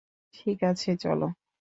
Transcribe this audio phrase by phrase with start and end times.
[0.33, 1.27] ঠিক আছে, চলো।